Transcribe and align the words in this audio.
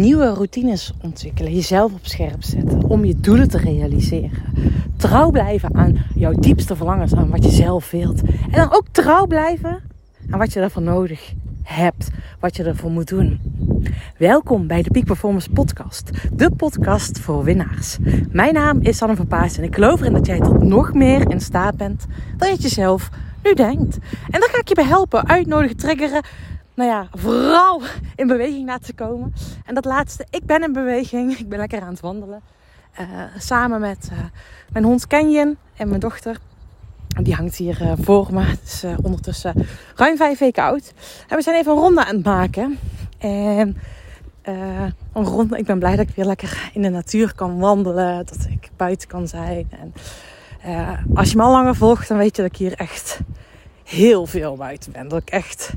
nieuwe 0.00 0.28
routines 0.28 0.92
ontwikkelen, 1.02 1.54
jezelf 1.54 1.92
op 1.92 2.06
scherp 2.06 2.42
zetten 2.42 2.84
om 2.84 3.04
je 3.04 3.20
doelen 3.20 3.48
te 3.48 3.58
realiseren. 3.58 4.42
Trouw 4.96 5.30
blijven 5.30 5.74
aan 5.74 6.04
jouw 6.14 6.32
diepste 6.32 6.76
verlangens, 6.76 7.14
aan 7.14 7.30
wat 7.30 7.44
je 7.44 7.50
zelf 7.50 7.90
wilt. 7.90 8.22
En 8.22 8.50
dan 8.50 8.72
ook 8.72 8.86
trouw 8.90 9.26
blijven 9.26 9.82
aan 10.30 10.38
wat 10.38 10.52
je 10.52 10.60
daarvoor 10.60 10.82
nodig 10.82 11.32
hebt, 11.62 12.10
wat 12.40 12.56
je 12.56 12.62
ervoor 12.62 12.90
moet 12.90 13.08
doen. 13.08 13.40
Welkom 14.18 14.66
bij 14.66 14.82
de 14.82 14.90
Peak 14.90 15.04
Performance 15.04 15.50
Podcast, 15.50 16.10
de 16.32 16.50
podcast 16.50 17.18
voor 17.18 17.44
winnaars. 17.44 17.98
Mijn 18.30 18.54
naam 18.54 18.80
is 18.80 18.96
Sanne 18.96 19.16
van 19.16 19.26
Paas 19.26 19.56
en 19.56 19.64
ik 19.64 19.74
geloof 19.74 20.00
erin 20.00 20.12
dat 20.12 20.26
jij 20.26 20.40
tot 20.40 20.62
nog 20.62 20.94
meer 20.94 21.30
in 21.30 21.40
staat 21.40 21.76
bent 21.76 22.06
dan 22.36 22.48
je 22.48 22.56
jezelf 22.56 23.10
nu 23.42 23.54
denkt. 23.54 23.98
En 24.30 24.40
daar 24.40 24.48
ga 24.52 24.58
ik 24.58 24.68
je 24.68 24.74
bij 24.74 24.84
helpen, 24.84 25.28
uitnodigen, 25.28 25.76
triggeren. 25.76 26.22
Nou 26.74 26.90
ja, 26.90 27.08
vooral 27.12 27.82
in 28.16 28.26
beweging 28.26 28.66
laten 28.66 28.94
komen. 28.94 29.34
En 29.64 29.74
dat 29.74 29.84
laatste, 29.84 30.26
ik 30.30 30.46
ben 30.46 30.62
in 30.62 30.72
beweging. 30.72 31.38
Ik 31.38 31.48
ben 31.48 31.58
lekker 31.58 31.82
aan 31.82 31.88
het 31.88 32.00
wandelen. 32.00 32.42
Uh, 33.00 33.06
samen 33.38 33.80
met 33.80 34.08
uh, 34.12 34.18
mijn 34.72 34.84
hond 34.84 35.06
Kenyon 35.06 35.56
en 35.76 35.88
mijn 35.88 36.00
dochter. 36.00 36.38
Die 37.22 37.34
hangt 37.34 37.56
hier 37.56 37.82
uh, 37.82 37.92
voor 38.00 38.28
me. 38.32 38.42
Het 38.42 38.62
is 38.62 38.84
ondertussen 39.02 39.66
ruim 39.94 40.16
vijf 40.16 40.38
weken 40.38 40.62
oud. 40.62 40.92
En 41.28 41.36
we 41.36 41.42
zijn 41.42 41.56
even 41.56 41.72
een 41.72 41.78
ronde 41.78 42.04
aan 42.04 42.14
het 42.14 42.24
maken. 42.24 42.78
En 43.18 43.76
een 45.12 45.24
ronde, 45.24 45.58
ik 45.58 45.64
ben 45.64 45.78
blij 45.78 45.96
dat 45.96 46.08
ik 46.08 46.14
weer 46.14 46.24
lekker 46.24 46.70
in 46.72 46.82
de 46.82 46.88
natuur 46.88 47.34
kan 47.34 47.58
wandelen. 47.58 48.26
Dat 48.26 48.46
ik 48.48 48.70
buiten 48.76 49.08
kan 49.08 49.28
zijn. 49.28 49.70
En 49.70 49.92
als 51.14 51.30
je 51.30 51.36
me 51.36 51.42
al 51.42 51.52
langer 51.52 51.74
volgt, 51.74 52.08
dan 52.08 52.18
weet 52.18 52.36
je 52.36 52.42
dat 52.42 52.50
ik 52.50 52.58
hier 52.58 52.74
echt 52.74 53.20
heel 53.84 54.26
veel 54.26 54.56
buiten 54.56 54.92
ben. 54.92 55.08
Dat 55.08 55.22
ik 55.22 55.30
echt, 55.30 55.72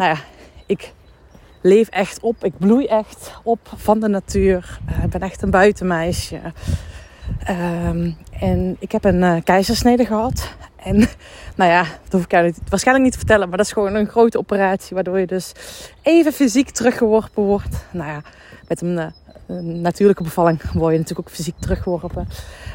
nou 0.00 0.14
ja, 0.14 0.20
ik 0.66 0.92
leef 1.60 1.88
echt 1.88 2.20
op. 2.20 2.44
Ik 2.44 2.58
bloei 2.58 2.86
echt 2.86 3.32
op 3.42 3.58
van 3.76 4.00
de 4.00 4.08
natuur. 4.08 4.78
Uh, 4.90 5.04
ik 5.04 5.10
ben 5.10 5.20
echt 5.20 5.42
een 5.42 5.50
buitenmeisje. 5.50 6.40
Um, 7.48 8.16
en 8.40 8.76
ik 8.78 8.92
heb 8.92 9.04
een 9.04 9.22
uh, 9.22 9.36
keizersnede 9.44 10.04
gehad. 10.04 10.54
En 10.76 10.96
nou 11.56 11.70
ja, 11.70 11.82
dat 11.82 12.12
hoef 12.12 12.24
ik 12.24 12.30
jou 12.30 12.52
waarschijnlijk 12.68 13.04
niet 13.04 13.12
te 13.12 13.26
vertellen. 13.26 13.48
Maar 13.48 13.56
dat 13.56 13.66
is 13.66 13.72
gewoon 13.72 13.94
een 13.94 14.08
grote 14.08 14.38
operatie. 14.38 14.94
Waardoor 14.94 15.18
je 15.18 15.26
dus 15.26 15.52
even 16.02 16.32
fysiek 16.32 16.70
teruggeworpen 16.70 17.42
wordt. 17.42 17.84
Nou 17.90 18.10
ja, 18.10 18.22
met 18.68 18.80
een, 18.80 18.96
uh, 18.96 19.06
een 19.50 19.80
natuurlijke 19.80 20.22
bevalling 20.22 20.62
word 20.72 20.92
je 20.92 20.98
natuurlijk 20.98 21.28
ook 21.28 21.34
fysiek 21.34 21.54
teruggeworpen. 21.58 22.28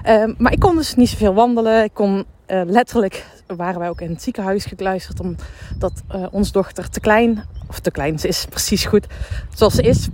Um, 0.09 0.35
maar 0.37 0.51
ik 0.51 0.59
kon 0.59 0.75
dus 0.75 0.95
niet 0.95 1.09
zoveel 1.09 1.33
wandelen. 1.33 1.83
Ik 1.83 1.93
kon 1.93 2.25
uh, 2.47 2.61
letterlijk 2.65 3.25
waren 3.47 3.79
wij 3.79 3.89
ook 3.89 4.01
in 4.01 4.09
het 4.09 4.21
ziekenhuis 4.21 4.65
gekluisterd 4.65 5.19
omdat 5.19 6.03
uh, 6.15 6.25
onze 6.31 6.51
dochter 6.51 6.89
te 6.89 6.99
klein, 6.99 7.43
of 7.67 7.79
te 7.79 7.91
klein, 7.91 8.19
ze 8.19 8.27
is 8.27 8.45
precies 8.49 8.85
goed 8.85 9.07
zoals 9.53 9.73
ze 9.73 9.81
is, 9.81 10.07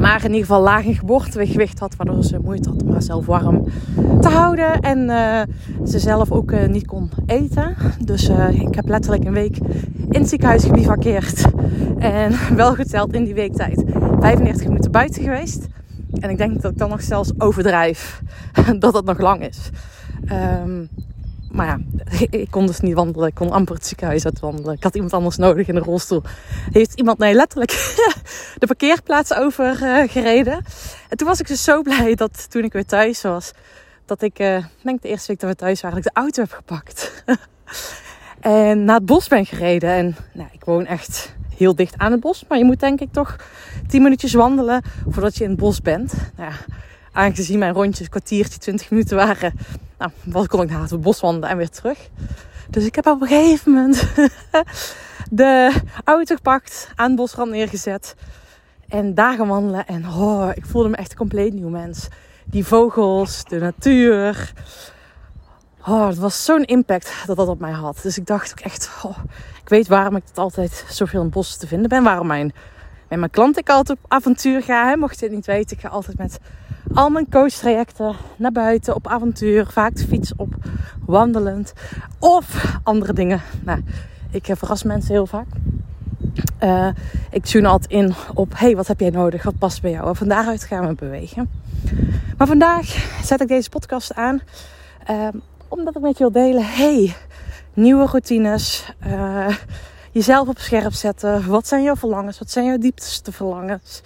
maar 0.00 0.24
in 0.24 0.30
ieder 0.30 0.46
geval 0.46 0.62
laag 0.62 0.84
in 0.84 0.94
geboortegewicht 0.94 1.78
had, 1.78 1.96
waardoor 1.96 2.24
ze 2.24 2.38
moeite 2.38 2.68
had 2.68 2.82
om 2.82 2.92
haarzelf 2.92 3.26
warm 3.26 3.64
te 4.20 4.28
houden 4.28 4.80
en 4.80 4.98
uh, 4.98 5.42
ze 5.86 5.98
zelf 5.98 6.30
ook 6.30 6.66
niet 6.68 6.86
kon 6.86 7.10
eten. 7.26 7.76
Dus 8.00 8.28
ik 8.50 8.74
heb 8.74 8.88
letterlijk 8.88 9.24
een 9.24 9.32
week 9.32 9.56
in 10.10 10.20
het 10.20 10.28
ziekenhuis 10.28 10.64
gebivakkeerd 10.64 11.44
en 11.98 12.32
wel 12.56 12.74
geteld 12.74 13.12
in 13.14 13.24
die 13.24 13.34
weektijd 13.34 13.84
35 14.20 14.66
minuten 14.66 14.90
buiten 14.90 15.22
geweest. 15.22 15.66
En 16.20 16.30
ik 16.30 16.38
denk 16.38 16.62
dat 16.62 16.72
ik 16.72 16.78
dan 16.78 16.88
nog 16.88 17.02
zelfs 17.02 17.30
overdrijf 17.38 18.22
dat 18.78 18.94
het 18.94 19.04
nog 19.04 19.18
lang 19.18 19.48
is. 19.48 19.70
Um, 20.32 20.88
maar 21.52 21.66
ja, 21.66 21.78
ik 22.40 22.50
kon 22.50 22.66
dus 22.66 22.80
niet 22.80 22.94
wandelen. 22.94 23.28
Ik 23.28 23.34
kon 23.34 23.50
amper 23.50 23.74
het 23.74 23.86
ziekenhuis 23.86 24.24
uitwandelen. 24.24 24.74
Ik 24.74 24.82
had 24.82 24.94
iemand 24.94 25.12
anders 25.12 25.36
nodig 25.36 25.68
in 25.68 25.74
de 25.74 25.80
rolstoel. 25.80 26.22
Heeft 26.72 26.94
iemand 26.94 27.18
mij 27.18 27.34
letterlijk 27.34 27.70
de 28.58 28.66
parkeerplaats 28.66 29.34
overgereden. 29.34 30.52
Uh, 30.52 30.66
en 31.08 31.16
toen 31.16 31.28
was 31.28 31.40
ik 31.40 31.46
dus 31.46 31.64
zo 31.64 31.82
blij 31.82 32.14
dat 32.14 32.50
toen 32.50 32.64
ik 32.64 32.72
weer 32.72 32.86
thuis 32.86 33.22
was, 33.22 33.52
dat 34.06 34.22
ik, 34.22 34.38
uh, 34.38 34.64
denk 34.82 35.02
de 35.02 35.08
eerste 35.08 35.26
week 35.28 35.40
dat 35.40 35.50
we 35.50 35.56
thuis 35.56 35.80
waren, 35.80 35.96
dat 35.96 36.06
ik 36.06 36.14
de 36.14 36.20
auto 36.20 36.42
heb 36.42 36.52
gepakt. 36.52 37.24
en 38.40 38.84
naar 38.84 38.96
het 38.96 39.06
bos 39.06 39.28
ben 39.28 39.46
gereden. 39.46 39.90
En 39.90 40.16
nou, 40.32 40.48
ik 40.52 40.64
woon 40.64 40.86
echt 40.86 41.34
heel 41.62 41.74
dicht 41.74 41.98
aan 41.98 42.12
het 42.12 42.20
bos. 42.20 42.44
Maar 42.48 42.58
je 42.58 42.64
moet 42.64 42.80
denk 42.80 43.00
ik 43.00 43.12
toch 43.12 43.36
10 43.86 44.02
minuutjes 44.02 44.32
wandelen 44.32 44.82
voordat 45.08 45.36
je 45.36 45.44
in 45.44 45.50
het 45.50 45.58
bos 45.58 45.80
bent. 45.80 46.12
Nou 46.36 46.50
ja, 46.50 46.56
aangezien 47.12 47.58
mijn 47.58 47.72
rondjes 47.72 48.08
kwartiertje, 48.08 48.58
20 48.58 48.90
minuten 48.90 49.16
waren, 49.16 49.52
nou, 49.98 50.10
wat 50.24 50.48
kon 50.48 50.62
ik 50.62 50.70
naar 50.70 50.80
het 50.80 51.00
bos 51.00 51.20
wandelen 51.20 51.48
en 51.48 51.56
weer 51.56 51.70
terug. 51.70 52.08
Dus 52.70 52.84
ik 52.84 52.94
heb 52.94 53.06
op 53.06 53.20
een 53.20 53.28
gegeven 53.28 53.72
moment 53.72 54.08
de 55.30 55.72
auto 56.04 56.34
gepakt, 56.34 56.90
aan 56.94 57.06
het 57.06 57.16
bosrand 57.16 57.50
neergezet 57.50 58.14
en 58.88 59.14
daar 59.14 59.36
gaan 59.36 59.48
wandelen. 59.48 59.86
En 59.86 60.06
oh, 60.06 60.50
ik 60.54 60.66
voelde 60.66 60.88
me 60.88 60.96
echt 60.96 61.10
een 61.10 61.16
compleet 61.16 61.52
nieuw 61.52 61.68
mens. 61.68 62.08
Die 62.44 62.66
vogels, 62.66 63.44
de 63.44 63.58
natuur. 63.58 64.52
Oh, 65.86 66.06
het 66.06 66.18
was 66.18 66.44
zo'n 66.44 66.64
impact 66.64 67.22
dat 67.26 67.36
dat 67.36 67.48
op 67.48 67.60
mij 67.60 67.72
had. 67.72 67.98
Dus 68.02 68.18
ik 68.18 68.26
dacht 68.26 68.50
ook 68.50 68.60
echt, 68.60 68.90
oh, 69.02 69.18
weet 69.72 69.88
waarom 69.88 70.16
ik 70.16 70.22
het 70.26 70.38
altijd 70.38 70.84
zoveel 70.88 71.18
in 71.18 71.24
het 71.24 71.34
bos 71.34 71.56
te 71.56 71.66
vinden 71.66 71.88
ben. 71.88 72.02
Waarom 72.02 72.26
mijn, 72.26 72.52
met 73.08 73.18
mijn 73.18 73.30
klant 73.30 73.58
ik 73.58 73.68
altijd 73.68 73.98
op 73.98 74.12
avontuur 74.12 74.62
ga. 74.62 74.88
Hè? 74.88 74.96
Mocht 74.96 75.18
je 75.18 75.26
het 75.26 75.34
niet 75.34 75.46
weten, 75.46 75.76
ik 75.76 75.82
ga 75.82 75.88
altijd 75.88 76.18
met 76.18 76.38
al 76.94 77.10
mijn 77.10 77.30
coachtrajecten 77.30 78.14
naar 78.36 78.52
buiten 78.52 78.94
op 78.94 79.06
avontuur. 79.06 79.66
Vaak 79.66 79.96
de 79.96 80.06
fiets 80.06 80.32
op, 80.36 80.54
wandelend. 81.06 81.72
Of 82.18 82.76
andere 82.82 83.12
dingen. 83.12 83.40
Nou, 83.60 83.82
ik 84.30 84.46
verras 84.52 84.82
mensen 84.82 85.12
heel 85.12 85.26
vaak. 85.26 85.46
Uh, 86.62 86.88
ik 87.30 87.44
tune 87.44 87.68
altijd 87.68 87.90
in 87.90 88.14
op, 88.34 88.52
hey, 88.56 88.76
wat 88.76 88.86
heb 88.86 89.00
jij 89.00 89.10
nodig? 89.10 89.42
Wat 89.42 89.58
past 89.58 89.82
bij 89.82 89.90
jou? 89.90 90.08
En 90.08 90.16
van 90.16 90.28
daaruit 90.28 90.64
gaan 90.64 90.86
we 90.86 90.94
bewegen. 90.94 91.50
Maar 92.36 92.46
vandaag 92.46 92.86
zet 93.24 93.40
ik 93.40 93.48
deze 93.48 93.68
podcast 93.68 94.14
aan. 94.14 94.40
Uh, 95.10 95.28
omdat 95.68 95.96
ik 95.96 96.02
met 96.02 96.18
je 96.18 96.18
wil 96.18 96.32
delen, 96.32 96.64
hey, 96.64 97.14
nieuwe 97.74 98.06
routines. 98.06 98.92
Uh, 99.06 99.56
jezelf 100.10 100.48
op 100.48 100.58
scherp 100.58 100.92
zetten. 100.92 101.46
Wat 101.48 101.66
zijn 101.66 101.82
jouw 101.82 101.96
verlangens? 101.96 102.38
Wat 102.38 102.50
zijn 102.50 102.64
jouw 102.64 102.78
diepste 102.78 103.32
verlangens? 103.32 104.02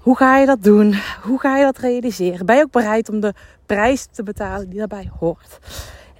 Hoe 0.00 0.16
ga 0.16 0.38
je 0.38 0.46
dat 0.46 0.62
doen? 0.62 0.94
Hoe 1.22 1.40
ga 1.40 1.56
je 1.56 1.64
dat 1.64 1.78
realiseren? 1.78 2.46
Ben 2.46 2.56
je 2.56 2.62
ook 2.62 2.70
bereid 2.70 3.08
om 3.08 3.20
de 3.20 3.34
prijs 3.66 4.06
te 4.10 4.22
betalen 4.22 4.68
die 4.68 4.78
daarbij 4.78 5.10
hoort? 5.18 5.58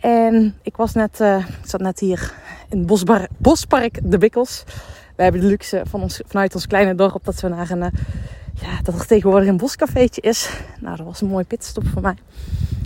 En 0.00 0.58
ik 0.62 0.76
was 0.76 0.92
net, 0.92 1.20
ik 1.20 1.68
zat 1.68 1.80
net 1.80 2.00
hier 2.00 2.32
in 2.68 2.86
Bosbar, 2.86 3.28
Bospark 3.36 3.98
De 4.02 4.18
Bikkels. 4.18 4.64
We 5.16 5.22
hebben 5.22 5.40
de 5.40 5.46
luxe 5.46 5.82
van 5.88 6.02
ons, 6.02 6.20
vanuit 6.26 6.54
ons 6.54 6.66
kleine 6.66 6.94
dorp 6.94 7.24
dat 7.24 7.40
we 7.40 7.48
naar 7.48 7.70
een, 7.70 7.82
uh, 7.82 7.86
ja, 8.54 8.82
dat 8.82 8.94
er 8.94 9.06
tegenwoordig 9.06 9.48
een 9.48 9.56
boscafeetje 9.56 10.20
is. 10.20 10.50
Nou, 10.80 10.96
dat 10.96 11.06
was 11.06 11.20
een 11.20 11.28
mooi 11.28 11.44
pitstop 11.44 11.86
voor 11.86 12.02
mij. 12.02 12.16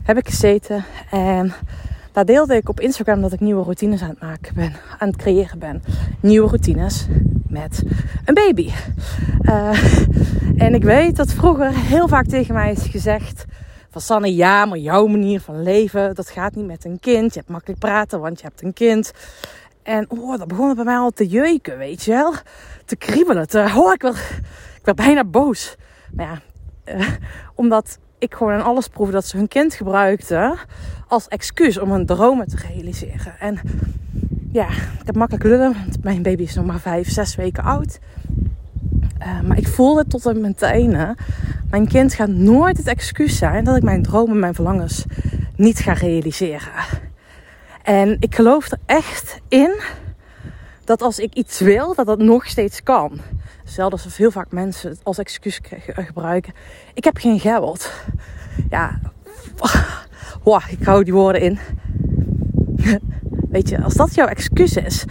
Heb 0.02 0.16
ik 0.18 0.28
gezeten 0.28 0.84
en 1.10 1.52
daar 2.12 2.24
deelde 2.24 2.56
ik 2.56 2.68
op 2.68 2.80
Instagram 2.80 3.20
dat 3.20 3.32
ik 3.32 3.40
nieuwe 3.40 3.62
routines 3.62 4.02
aan 4.02 4.08
het 4.08 4.20
maken 4.20 4.54
ben, 4.54 4.72
aan 4.98 5.08
het 5.08 5.16
creëren 5.16 5.58
ben. 5.58 5.82
Nieuwe 6.20 6.48
routines 6.48 7.06
met 7.48 7.82
een 8.24 8.34
baby. 8.34 8.70
Uh, 9.42 10.02
en 10.56 10.74
ik 10.74 10.82
weet 10.82 11.16
dat 11.16 11.32
vroeger 11.32 11.74
heel 11.74 12.08
vaak 12.08 12.26
tegen 12.26 12.54
mij 12.54 12.70
is 12.70 12.86
gezegd: 12.86 13.44
van 13.90 14.00
Sanne, 14.00 14.34
ja, 14.34 14.64
maar 14.64 14.78
jouw 14.78 15.06
manier 15.06 15.40
van 15.40 15.62
leven, 15.62 16.14
dat 16.14 16.30
gaat 16.30 16.54
niet 16.54 16.66
met 16.66 16.84
een 16.84 16.98
kind. 17.00 17.32
Je 17.32 17.38
hebt 17.38 17.52
makkelijk 17.52 17.80
praten, 17.80 18.20
want 18.20 18.40
je 18.40 18.46
hebt 18.46 18.62
een 18.62 18.72
kind. 18.72 19.12
En 19.82 20.10
oh, 20.10 20.38
dat 20.38 20.48
begon 20.48 20.74
bij 20.74 20.84
mij 20.84 20.96
al 20.96 21.10
te 21.10 21.26
jeuken, 21.26 21.78
weet 21.78 22.02
je 22.02 22.10
wel. 22.10 22.34
Te 22.84 22.96
kriebelen. 22.96 23.48
Te, 23.48 23.72
oh, 23.76 23.92
ik 23.92 24.02
werd, 24.02 24.40
ik 24.82 24.94
bijna 24.94 25.24
boos. 25.24 25.76
Maar 26.12 26.42
ja, 26.84 26.94
uh, 26.94 27.08
omdat 27.54 27.98
ik 28.20 28.34
gewoon 28.34 28.52
aan 28.52 28.64
alles 28.64 28.88
proefde 28.88 29.12
dat 29.12 29.26
ze 29.26 29.36
hun 29.36 29.48
kind 29.48 29.74
gebruikten 29.74 30.58
als 31.08 31.28
excuus 31.28 31.78
om 31.78 31.90
hun 31.90 32.06
dromen 32.06 32.48
te 32.48 32.56
realiseren. 32.68 33.38
En 33.38 33.60
ja, 34.52 34.68
ik 34.68 35.06
heb 35.06 35.16
makkelijk 35.16 35.44
lullen, 35.44 35.72
want 35.72 36.04
mijn 36.04 36.22
baby 36.22 36.42
is 36.42 36.54
nog 36.54 36.66
maar 36.66 36.80
vijf, 36.80 37.10
zes 37.10 37.34
weken 37.34 37.64
oud. 37.64 37.98
Uh, 39.22 39.40
maar 39.40 39.58
ik 39.58 39.68
voelde 39.68 40.04
tot 40.06 40.26
in 40.26 40.40
mijn 40.40 40.54
tenen, 40.54 41.16
mijn 41.70 41.88
kind 41.88 42.14
gaat 42.14 42.28
nooit 42.28 42.76
het 42.76 42.86
excuus 42.86 43.36
zijn 43.36 43.64
dat 43.64 43.76
ik 43.76 43.82
mijn 43.82 44.02
dromen, 44.02 44.38
mijn 44.38 44.54
verlangens 44.54 45.04
niet 45.56 45.78
ga 45.78 45.92
realiseren. 45.92 46.72
En 47.82 48.16
ik 48.20 48.34
geloof 48.34 48.70
er 48.70 48.78
echt 48.86 49.40
in 49.48 49.80
dat 50.84 51.02
als 51.02 51.18
ik 51.18 51.34
iets 51.34 51.60
wil, 51.60 51.94
dat 51.94 52.06
dat 52.06 52.18
nog 52.18 52.46
steeds 52.46 52.82
kan. 52.82 53.20
Zelfs 53.70 54.04
als 54.04 54.14
veel 54.14 54.30
vaak 54.30 54.52
mensen 54.52 54.90
het 54.90 55.00
als 55.02 55.18
excuus 55.18 55.60
gebruiken. 55.94 56.52
Ik 56.94 57.04
heb 57.04 57.16
geen 57.16 57.40
geld. 57.40 57.92
Ja, 58.70 59.00
ik 60.78 60.84
hou 60.84 61.04
die 61.04 61.12
woorden 61.12 61.40
in. 61.40 61.58
Weet 63.50 63.68
je, 63.68 63.82
als 63.82 63.94
dat 63.94 64.14
jouw 64.14 64.26
excuus 64.26 64.76
is, 64.76 65.04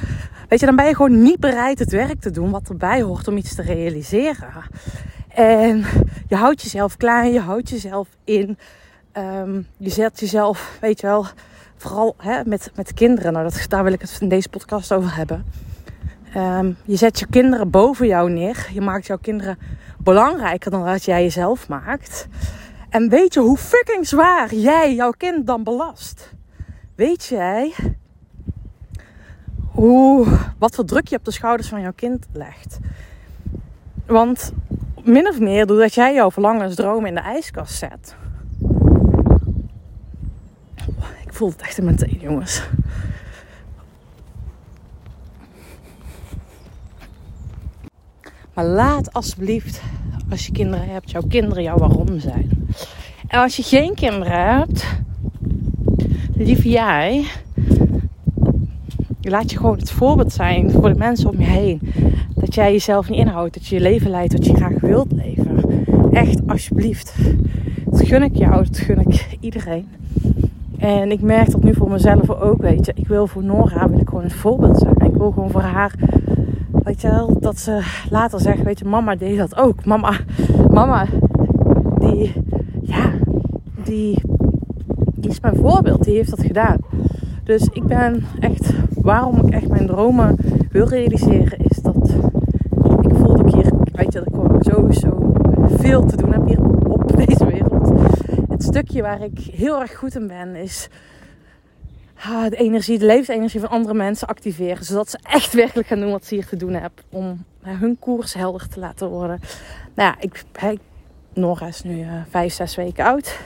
weet 0.48 0.60
je, 0.60 0.66
dan 0.66 0.76
ben 0.76 0.86
je 0.86 0.96
gewoon 0.96 1.22
niet 1.22 1.40
bereid 1.40 1.80
het 1.80 1.92
werk 1.92 2.20
te 2.20 2.32
doen 2.32 2.52
wat 2.52 2.70
erbij 2.70 3.02
hoort 3.02 3.28
om 3.28 3.38
iets 3.38 3.56
te 3.56 3.62
realiseren. 3.62 4.54
En 5.28 5.86
je 6.28 6.36
houdt 6.36 6.62
jezelf 6.62 6.98
klein, 6.98 7.34
je 7.34 7.40
houdt 7.40 7.70
jezelf 7.70 8.08
in. 8.24 8.58
Um, 9.14 9.68
je 9.78 9.90
zet 9.90 10.20
jezelf, 10.20 10.78
weet 10.82 11.02
je 11.02 11.08
wel, 11.08 11.26
vooral 11.78 12.16
hè, 12.18 12.42
met, 12.46 12.72
met 12.76 12.94
kinderen. 12.94 13.34
Nou, 13.34 13.50
dat, 13.50 13.66
daar 13.68 13.84
wil 13.84 13.94
ik 13.94 14.02
het 14.02 14.18
in 14.20 14.30
deze 14.30 14.50
podcast 14.50 14.94
over 14.94 15.16
hebben. 15.16 15.46
Um, 16.36 16.78
je 16.86 16.96
zet 16.96 17.20
je 17.20 17.28
kinderen 17.30 17.70
boven 17.70 18.08
jou 18.08 18.30
neer. 18.31 18.70
Je 18.74 18.81
maakt 18.81 19.06
jouw 19.06 19.18
kinderen 19.18 19.58
belangrijker 19.98 20.72
dan 20.72 20.86
dat 20.86 21.06
jij 21.06 21.24
jezelf 21.24 21.68
maakt. 21.68 22.28
En 22.90 23.10
weet 23.10 23.34
je 23.34 23.40
hoe 23.40 23.58
fucking 23.58 24.08
zwaar 24.08 24.56
jij 24.56 24.96
jouw 24.96 25.12
kind 25.12 25.48
dan 25.48 25.64
belast? 25.64 26.34
Weet 26.96 27.26
jij 27.26 27.74
hoe, 29.72 30.28
wat 30.58 30.76
voor 30.76 30.86
druk 30.86 31.08
je 31.08 31.16
op 31.16 31.26
de 31.26 31.31
schouders 31.31 31.70
van 31.70 31.81
jouw 31.81 31.94
kind 31.96 32.28
legt? 32.32 32.80
Want 34.06 34.54
min 35.04 35.28
of 35.28 35.40
meer 35.40 35.66
doordat 35.66 35.94
jij 35.94 36.14
jouw 36.14 36.32
verlangens, 36.32 36.75
dromen 36.75 37.08
in 37.10 37.16
de 37.16 37.22
ijskast 37.22 37.74
zet. 37.74 38.16
Ik 41.25 41.34
voel 41.34 41.50
het 41.50 41.62
echt 41.62 41.78
in 41.78 41.84
mijn 41.84 41.96
teen, 41.96 42.20
jongens. 42.22 42.64
Maar 48.60 48.68
laat 48.68 49.14
alsjeblieft, 49.14 49.82
als 50.30 50.46
je 50.46 50.52
kinderen 50.52 50.90
hebt, 50.90 51.12
jouw 51.12 51.22
kinderen 51.28 51.64
jouw 51.64 51.78
waarom 51.78 52.20
zijn. 52.20 52.50
En 53.28 53.40
als 53.40 53.56
je 53.56 53.64
geen 53.64 53.94
kinderen 53.94 54.58
hebt, 54.58 54.86
lieve 56.36 56.70
jij, 56.70 57.26
laat 59.22 59.52
je 59.52 59.58
gewoon 59.58 59.78
het 59.78 59.92
voorbeeld 59.92 60.34
zijn 60.34 60.72
voor 60.72 60.90
de 60.90 60.98
mensen 60.98 61.30
om 61.30 61.40
je 61.40 61.46
heen. 61.46 61.80
Dat 62.36 62.56
jij 62.56 62.72
jezelf 62.72 63.10
niet 63.10 63.20
inhoudt, 63.20 63.54
dat 63.54 63.68
je 63.68 63.76
je 63.76 63.82
leven 63.82 64.10
leidt 64.10 64.34
wat 64.34 64.46
je 64.46 64.56
graag 64.56 64.80
wilt 64.82 65.12
leven. 65.12 65.86
Echt, 66.12 66.48
alsjeblieft. 66.48 67.16
Dat 67.86 68.08
gun 68.08 68.24
ik 68.24 68.36
jou, 68.36 68.64
dat 68.64 68.78
gun 68.78 69.00
ik 69.00 69.38
iedereen. 69.40 69.88
En 70.78 71.12
ik 71.12 71.22
merk 71.22 71.52
dat 71.52 71.64
nu 71.64 71.74
voor 71.74 71.90
mezelf 71.90 72.30
ook, 72.30 72.62
weet 72.62 72.86
je. 72.86 72.92
Ik 72.96 73.08
wil 73.08 73.28
voor 73.28 73.44
Nora 73.44 73.90
wil 73.90 74.00
ik 74.00 74.10
gewoon 74.10 74.24
het 74.24 74.34
voorbeeld 74.34 74.78
zijn. 74.78 75.12
Ik 75.12 75.18
wil 75.18 75.32
gewoon 75.32 75.52
voor 75.52 75.62
haar 75.62 75.96
Weet 76.84 77.02
je 77.02 77.10
wel, 77.10 77.40
dat 77.40 77.60
ze 77.60 77.81
later 78.10 78.40
zegt, 78.40 78.64
weet 78.64 78.80
je, 78.80 78.86
mama 78.86 79.16
deed 79.16 79.38
dat 79.38 79.58
ook. 79.58 79.86
Mama, 79.86 80.14
mama, 80.70 81.06
die, 82.00 82.34
ja, 82.81 83.12
die, 83.84 84.22
is 85.30 85.40
mijn 85.40 85.56
voorbeeld. 85.56 86.04
Die 86.04 86.16
heeft 86.16 86.30
dat 86.30 86.46
gedaan. 86.46 86.78
Dus 87.44 87.70
ik 87.74 87.84
ben 87.84 88.24
echt, 88.40 88.74
waarom 89.02 89.46
ik 89.46 89.54
echt 89.54 89.68
mijn 89.68 89.88
dromen 89.88 90.36
wil 90.72 90.88
realiseren, 90.88 91.60
is 91.70 91.78
dat 91.81 92.10
ik 93.02 93.16
voel 93.16 93.38
dat 93.38 93.48
ik 93.48 93.54
hier, 93.54 93.72
weet 93.92 94.14
je, 94.14 94.24
dat 94.25 94.56
ik 94.56 94.74
sowieso 94.74 95.32
veel 95.66 96.06
te 96.06 96.18
doen 96.18 96.32
heb 96.32 96.48
hier 96.48 96.62
op 96.88 97.16
deze 97.16 97.46
wereld. 97.46 97.92
Het 98.50 98.64
stukje 98.64 99.02
waar 99.02 99.24
ik 99.24 99.40
heel 99.40 99.82
erg 99.82 99.96
goed 99.96 100.16
in 100.16 100.28
ben, 100.28 100.56
is 100.56 100.90
de 102.50 102.56
energie, 102.56 103.00
de 103.00 103.06
levensenergie 103.06 103.60
van 103.60 103.69
andere 103.69 103.94
mensen 103.94 104.27
activeren. 104.27 104.86
Zodat 104.86 105.10
ze 105.10 105.19
echt 105.24 105.54
werkelijk 105.54 105.88
gaan 105.88 106.00
doen 106.00 106.12
wat 106.12 106.25
ze 106.25 106.36
hier 106.36 106.48
te 106.48 106.56
doen 106.56 106.74
hebben. 106.74 107.04
Om 107.10 107.45
hun 107.62 108.00
koers 108.00 108.33
helder 108.33 108.68
te 108.68 108.80
laten 108.80 109.10
worden. 109.10 109.39
Nou 109.95 110.10
ja, 110.10 110.16
ik, 110.19 110.44
hey, 110.54 110.80
Nora 111.33 111.68
is 111.68 111.83
nu 111.83 112.00
uh, 112.00 112.13
vijf, 112.30 112.54
zes 112.54 112.75
weken 112.75 113.06
oud. 113.06 113.39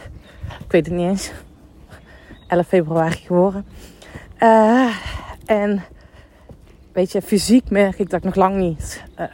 Ik 0.65 0.71
weet 0.71 0.85
het 0.85 0.95
niet 0.95 1.07
eens. 1.07 1.31
11 2.47 2.67
februari 2.67 3.15
geworden. 3.15 3.65
Uh, 4.39 4.95
en 5.45 5.83
weet 6.91 7.11
je, 7.11 7.21
fysiek 7.21 7.69
merk 7.69 7.99
ik 7.99 8.09
dat 8.09 8.19
ik 8.19 8.25
nog 8.25 8.35
lang 8.35 8.55
niet 8.55 9.03
uh, 9.19 9.27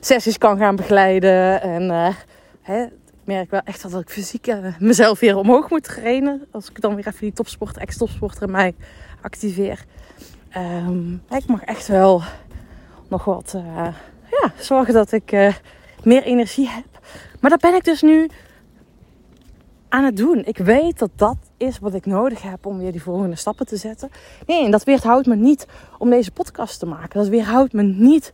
sessies 0.00 0.38
kan 0.38 0.58
gaan 0.58 0.76
begeleiden. 0.76 1.62
En 1.62 2.14
hè, 2.62 2.84
merk 3.26 3.50
wel 3.50 3.60
echt 3.64 3.82
dat 3.82 4.00
ik 4.00 4.10
fysiek 4.10 4.46
uh, 4.46 4.78
mezelf 4.78 5.20
weer 5.20 5.36
omhoog 5.36 5.70
moet 5.70 5.82
trainen. 5.82 6.46
Als 6.50 6.70
ik 6.70 6.80
dan 6.80 6.94
weer 6.94 7.06
even 7.06 7.20
die 7.20 7.32
topsport, 7.32 7.76
ex-topsporter 7.76 8.42
in 8.42 8.50
mij 8.50 8.74
activeer. 9.20 9.84
Um, 10.56 11.22
ik 11.30 11.46
mag 11.46 11.62
echt 11.62 11.88
wel 11.88 12.22
nog 13.08 13.24
wat 13.24 13.52
uh, 13.56 13.62
ja, 14.30 14.52
zorgen 14.58 14.94
dat 14.94 15.12
ik 15.12 15.32
uh, 15.32 15.54
meer 16.02 16.22
energie 16.22 16.68
heb. 16.68 16.84
Maar 17.40 17.50
dat 17.50 17.60
ben 17.60 17.74
ik 17.74 17.84
dus 17.84 18.02
nu 18.02 18.28
aan 19.88 20.04
het 20.04 20.16
doen. 20.16 20.44
Ik 20.44 20.58
weet 20.58 20.98
dat 20.98 21.10
dat 21.16 21.36
is 21.56 21.78
wat 21.78 21.94
ik 21.94 22.06
nodig 22.06 22.42
heb 22.42 22.66
om 22.66 22.78
weer 22.78 22.92
die 22.92 23.02
volgende 23.02 23.36
stappen 23.36 23.66
te 23.66 23.76
zetten. 23.76 24.10
Nee, 24.46 24.64
en 24.64 24.70
dat 24.70 24.84
weerhoudt 24.84 25.26
me 25.26 25.36
niet 25.36 25.66
om 25.98 26.10
deze 26.10 26.30
podcast 26.30 26.78
te 26.78 26.86
maken. 26.86 27.20
Dat 27.20 27.28
weerhoudt 27.28 27.72
me 27.72 27.82
niet 27.82 28.32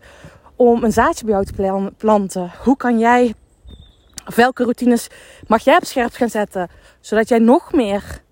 om 0.56 0.84
een 0.84 0.92
zaadje 0.92 1.24
bij 1.24 1.34
jou 1.34 1.44
te 1.44 1.92
planten. 1.96 2.52
Hoe 2.64 2.76
kan 2.76 2.98
jij 2.98 3.34
of 4.26 4.34
welke 4.34 4.62
routines 4.62 5.08
mag 5.46 5.64
jij 5.64 5.76
op 5.76 5.84
scherp 5.84 6.14
gaan 6.14 6.30
zetten, 6.30 6.68
zodat 7.00 7.28
jij 7.28 7.38
nog 7.38 7.72
meer 7.72 8.22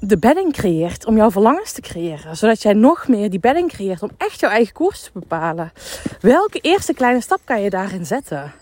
de 0.00 0.18
bedding 0.18 0.52
creëert 0.52 1.06
om 1.06 1.16
jouw 1.16 1.30
verlangens 1.30 1.72
te 1.72 1.80
creëren. 1.80 2.36
Zodat 2.36 2.62
jij 2.62 2.72
nog 2.72 3.08
meer 3.08 3.30
die 3.30 3.40
bedding 3.40 3.68
creëert 3.68 4.02
om 4.02 4.10
echt 4.16 4.40
jouw 4.40 4.50
eigen 4.50 4.74
koers 4.74 5.02
te 5.02 5.10
bepalen. 5.12 5.72
Welke 6.20 6.58
eerste 6.58 6.94
kleine 6.94 7.20
stap 7.20 7.40
kan 7.44 7.62
je 7.62 7.70
daarin 7.70 8.06
zetten? 8.06 8.52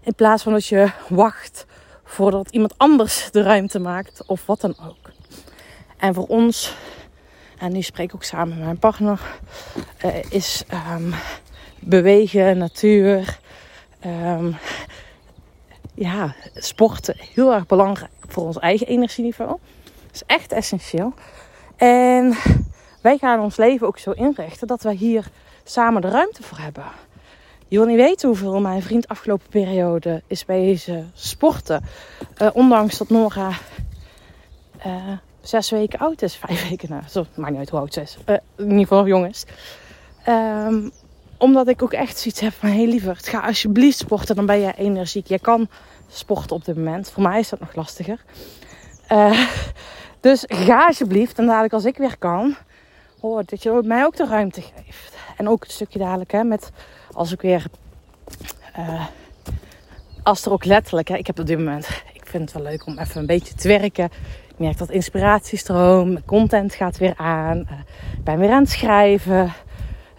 In 0.00 0.14
plaats 0.14 0.42
van 0.42 0.52
dat 0.52 0.66
je 0.66 0.90
wacht 1.08 1.66
voordat 2.04 2.50
iemand 2.50 2.74
anders 2.76 3.28
de 3.30 3.42
ruimte 3.42 3.78
maakt 3.78 4.26
of 4.26 4.46
wat 4.46 4.60
dan 4.60 4.76
ook. 4.88 5.10
En 5.96 6.14
voor 6.14 6.26
ons, 6.26 6.74
en 7.58 7.72
nu 7.72 7.82
spreek 7.82 8.08
ik 8.08 8.14
ook 8.14 8.24
samen 8.24 8.56
met 8.56 8.64
mijn 8.64 8.78
partner, 8.78 9.20
uh, 10.04 10.22
is 10.28 10.64
um, 10.92 11.14
bewegen, 11.80 12.58
natuur, 12.58 13.38
um, 14.06 14.56
ja, 15.94 16.34
sporten 16.54 17.14
heel 17.34 17.52
erg 17.52 17.66
belangrijk 17.66 18.10
voor 18.28 18.44
ons 18.44 18.58
eigen 18.58 18.86
energieniveau. 18.86 19.50
Dat 19.50 20.12
is 20.12 20.22
echt 20.26 20.52
essentieel. 20.52 21.12
En 21.76 22.36
wij 23.00 23.18
gaan 23.18 23.40
ons 23.40 23.56
leven 23.56 23.86
ook 23.86 23.98
zo 23.98 24.10
inrichten 24.10 24.66
dat 24.66 24.82
wij 24.82 24.94
hier 24.94 25.26
samen 25.64 26.02
de 26.02 26.08
ruimte 26.08 26.42
voor 26.42 26.58
hebben. 26.58 26.84
Je 27.68 27.76
wil 27.76 27.86
niet 27.86 27.96
weten 27.96 28.28
hoeveel 28.28 28.60
mijn 28.60 28.82
vriend 28.82 29.08
afgelopen 29.08 29.48
periode 29.48 30.22
is 30.26 30.44
bezig 30.44 31.04
sporten. 31.14 31.84
Uh, 32.42 32.48
ondanks 32.52 32.98
dat 32.98 33.08
Nora 33.08 33.50
uh, 34.86 35.12
zes 35.40 35.70
weken 35.70 35.98
oud 35.98 36.22
is. 36.22 36.36
Vijf 36.36 36.68
weken, 36.68 36.90
nou, 36.90 37.02
zo, 37.08 37.26
niet 37.34 37.56
uit 37.56 37.70
hoe 37.70 37.78
oud 37.78 37.92
ze 37.92 38.00
is. 38.00 38.18
Uh, 38.26 38.36
in 38.56 38.64
ieder 38.64 38.78
geval 38.78 39.06
jongens. 39.06 39.44
Um, 40.28 40.92
omdat 41.38 41.68
ik 41.68 41.82
ook 41.82 41.92
echt 41.92 42.18
zoiets 42.18 42.40
heb 42.40 42.52
van... 42.52 42.68
Hé 42.68 42.74
hey, 42.74 42.86
lieverd, 42.86 43.28
ga 43.28 43.40
alsjeblieft 43.40 43.98
sporten. 43.98 44.36
Dan 44.36 44.46
ben 44.46 44.58
je 44.58 44.74
energiek. 44.76 45.26
Je 45.26 45.38
kan 45.38 45.68
sporten 46.08 46.56
op 46.56 46.64
dit 46.64 46.76
moment. 46.76 47.10
Voor 47.10 47.22
mij 47.22 47.38
is 47.38 47.48
dat 47.48 47.60
nog 47.60 47.74
lastiger. 47.74 48.24
Uh, 49.12 49.48
dus 50.20 50.44
ga 50.46 50.86
alsjeblieft. 50.86 51.38
En 51.38 51.46
dadelijk 51.46 51.72
als 51.72 51.84
ik 51.84 51.96
weer 51.96 52.18
kan... 52.18 52.56
Hoor 53.20 53.42
dat 53.46 53.62
je 53.62 53.80
mij 53.84 54.04
ook 54.04 54.16
de 54.16 54.26
ruimte 54.26 54.60
geeft. 54.60 55.16
En 55.36 55.48
ook 55.48 55.62
het 55.62 55.72
stukje 55.72 55.98
dadelijk 55.98 56.32
hè, 56.32 56.44
met... 56.44 56.70
Als 57.12 57.32
ik 57.32 57.40
weer... 57.40 57.64
Uh, 58.78 59.04
als 60.22 60.44
er 60.44 60.52
ook 60.52 60.64
letterlijk... 60.64 61.08
Hè, 61.08 61.16
ik 61.16 61.26
heb 61.26 61.38
op 61.38 61.46
dit 61.46 61.58
moment... 61.58 62.02
Ik 62.12 62.26
vind 62.26 62.42
het 62.42 62.62
wel 62.62 62.70
leuk 62.72 62.86
om 62.86 62.98
even 62.98 63.20
een 63.20 63.26
beetje 63.26 63.54
te 63.54 63.68
werken. 63.68 64.04
Ik 64.48 64.58
merk 64.58 64.78
dat 64.78 64.90
inspiratiestroom, 64.90 66.24
content 66.24 66.74
gaat 66.74 66.98
weer 66.98 67.16
aan. 67.16 67.58
Uh, 67.58 67.78
ik 68.18 68.24
ben 68.24 68.38
weer 68.38 68.50
aan 68.50 68.62
het 68.62 68.70
schrijven. 68.70 69.52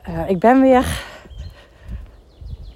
Uh, 0.08 0.30
ik 0.30 0.40
ben 0.40 0.62
weer 0.62 1.04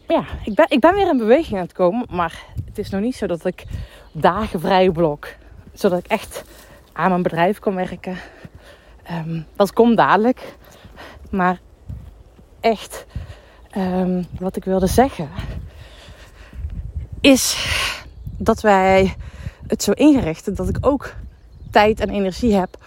ja, 0.09 0.25
ik 0.43 0.55
ben, 0.55 0.65
ik 0.69 0.79
ben 0.79 0.93
weer 0.93 1.09
in 1.09 1.17
beweging 1.17 1.55
aan 1.55 1.63
het 1.63 1.73
komen. 1.73 2.05
Maar 2.09 2.43
het 2.65 2.77
is 2.77 2.89
nog 2.89 3.01
niet 3.01 3.15
zo 3.15 3.27
dat 3.27 3.45
ik 3.45 3.65
dagen 4.11 4.59
vrij 4.59 4.89
blok. 4.89 5.27
Zodat 5.73 5.99
ik 5.99 6.07
echt 6.07 6.43
aan 6.93 7.09
mijn 7.09 7.21
bedrijf 7.21 7.59
kan 7.59 7.75
werken. 7.75 8.17
Um, 9.11 9.45
dat 9.55 9.73
komt 9.73 9.97
dadelijk. 9.97 10.55
Maar 11.31 11.59
echt, 12.59 13.05
um, 13.77 14.25
wat 14.39 14.55
ik 14.55 14.63
wilde 14.63 14.87
zeggen, 14.87 15.29
is 17.21 17.67
dat 18.37 18.61
wij 18.61 19.15
het 19.67 19.83
zo 19.83 19.91
ingericht 19.91 20.55
dat 20.55 20.69
ik 20.69 20.77
ook 20.81 21.13
tijd 21.71 21.99
en 21.99 22.09
energie 22.09 22.55
heb 22.55 22.77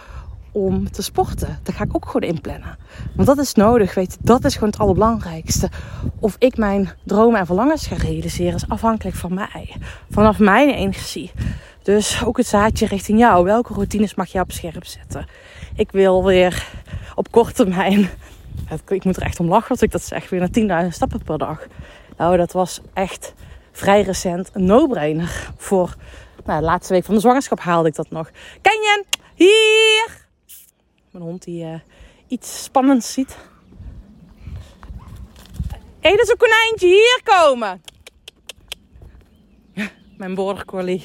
om 0.53 0.91
te 0.91 1.03
sporten. 1.03 1.59
Dat 1.63 1.75
ga 1.75 1.85
ik 1.85 1.95
ook 1.95 2.07
gewoon 2.07 2.29
inplannen. 2.29 2.77
Want 3.15 3.29
dat 3.29 3.39
is 3.39 3.55
nodig, 3.55 3.95
weet 3.95 4.13
je. 4.13 4.19
Dat 4.21 4.45
is 4.45 4.55
gewoon 4.55 4.69
het 4.69 4.79
allerbelangrijkste. 4.79 5.71
Of 6.19 6.37
ik 6.39 6.57
mijn 6.57 6.91
dromen 7.05 7.41
en 7.41 7.47
verlangens 7.47 7.87
ga 7.87 7.97
realiseren 7.97 8.55
is 8.55 8.69
afhankelijk 8.69 9.17
van 9.17 9.35
mij. 9.35 9.77
Vanaf 10.11 10.39
mijn 10.39 10.71
energie. 10.71 11.31
Dus 11.83 12.25
ook 12.25 12.37
het 12.37 12.47
zaadje 12.47 12.87
richting 12.87 13.19
jou. 13.19 13.45
Welke 13.45 13.75
routines 13.75 14.15
mag 14.15 14.33
je 14.33 14.41
op 14.41 14.53
scherp 14.53 14.85
zetten? 14.85 15.27
Ik 15.77 15.91
wil 15.91 16.25
weer 16.25 16.69
op 17.15 17.31
korte 17.31 17.53
termijn... 17.53 18.09
Ik 18.89 19.05
moet 19.05 19.17
er 19.17 19.23
echt 19.23 19.41
om 19.41 19.49
lachen 19.49 19.71
als 19.71 19.83
ik 19.83 19.91
dat 19.91 20.03
zeg. 20.03 20.29
Weer 20.31 20.51
naar 20.67 20.85
10.000 20.85 20.89
stappen 20.89 21.23
per 21.25 21.39
dag. 21.39 21.67
Nou, 22.17 22.37
dat 22.37 22.53
was 22.53 22.81
echt 22.93 23.35
vrij 23.73 24.03
recent 24.03 24.51
een 24.53 24.65
no-brainer. 24.65 25.51
Voor 25.57 25.95
nou, 26.45 26.61
de 26.61 26.67
laatste 26.67 26.93
week 26.93 27.05
van 27.05 27.15
de 27.15 27.21
zwangerschap 27.21 27.61
haalde 27.61 27.89
ik 27.89 27.95
dat 27.95 28.11
nog. 28.11 28.31
Kenjen, 28.61 29.05
hier! 29.35 30.22
Mijn 31.13 31.25
hond 31.25 31.45
die 31.45 31.65
uh, 31.65 31.75
iets 32.27 32.63
spannends 32.63 33.13
ziet. 33.13 33.37
Hé, 36.01 36.09
hey, 36.09 36.11
dat 36.11 36.21
is 36.21 36.29
een 36.29 36.37
konijntje. 36.37 36.87
Hier 36.87 37.21
komen. 37.25 37.83
Mijn 40.17 40.35
border 40.35 40.65
collie. 40.65 41.05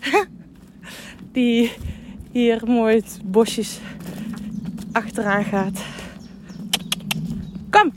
die 1.32 1.72
hier 2.32 2.62
mooi 2.66 2.96
het 2.96 3.20
bosjes 3.24 3.78
achteraan 4.92 5.44
gaat. 5.44 5.82
Kom. 7.70 7.92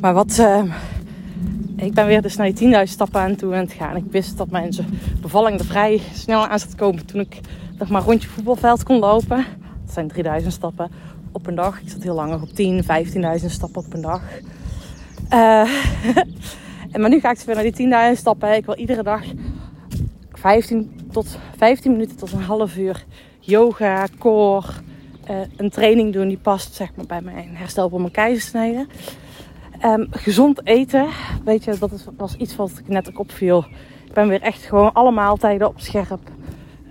Maar 0.00 0.14
wat... 0.14 0.38
Uh, 0.38 0.74
ik 1.76 1.94
ben 1.94 2.06
weer 2.06 2.22
dus 2.22 2.36
naar 2.36 2.54
die 2.54 2.74
10.000 2.74 2.82
stappen 2.82 3.20
aan 3.20 3.36
toe 3.36 3.54
het 3.54 3.72
gaan. 3.72 3.96
Ik 3.96 4.10
wist 4.10 4.36
dat 4.36 4.50
mijn 4.50 4.74
bevalling 5.20 5.58
er 5.58 5.64
vrij 5.64 6.00
snel 6.12 6.46
aan 6.46 6.58
zat 6.58 6.74
komen 6.74 7.06
toen 7.06 7.20
ik 7.20 7.40
nog 7.78 7.88
maar 7.88 8.02
rondje 8.02 8.28
voetbalveld 8.28 8.82
kon 8.82 8.98
lopen. 8.98 9.44
Dat 9.84 9.94
zijn 9.94 10.08
3000 10.08 10.52
stappen 10.52 10.90
op 11.32 11.46
een 11.46 11.54
dag. 11.54 11.80
Ik 11.80 11.88
zat 11.88 12.02
heel 12.02 12.14
lang 12.14 12.42
op 12.42 12.48
10, 12.48 12.82
15.000 12.82 13.46
stappen 13.46 13.84
op 13.86 13.94
een 13.94 14.00
dag. 14.00 14.22
Uh, 15.32 15.60
en 16.92 17.00
maar 17.00 17.10
nu 17.10 17.20
ga 17.20 17.30
ik 17.30 17.38
weer 17.38 17.54
naar 17.54 17.72
die 17.72 18.14
10.000 18.14 18.20
stappen. 18.20 18.54
Ik 18.54 18.66
wil 18.66 18.76
iedere 18.76 19.02
dag 19.02 19.22
15, 20.32 21.00
tot, 21.12 21.38
15 21.56 21.92
minuten 21.92 22.16
tot 22.16 22.32
een 22.32 22.42
half 22.42 22.76
uur 22.76 23.04
yoga, 23.40 24.06
core, 24.18 24.66
uh, 25.30 25.36
een 25.56 25.70
training 25.70 26.12
doen 26.12 26.28
die 26.28 26.38
past 26.38 26.74
zeg 26.74 26.94
maar, 26.94 27.06
bij 27.06 27.20
mijn 27.20 27.56
herstel 27.56 27.88
van 27.88 28.00
mijn 28.00 28.12
keizersnede. 28.12 28.86
Um, 29.84 30.06
gezond 30.10 30.66
eten, 30.66 31.06
weet 31.44 31.64
je, 31.64 31.78
dat 31.78 32.08
was 32.16 32.34
iets 32.36 32.56
wat 32.56 32.70
ik 32.78 32.88
net 32.88 33.08
ook 33.08 33.18
opviel. 33.18 33.64
Ik 34.06 34.12
ben 34.12 34.28
weer 34.28 34.42
echt 34.42 34.62
gewoon 34.62 34.92
alle 34.92 35.10
maaltijden 35.10 35.68
op 35.68 35.80
scherp. 35.80 36.20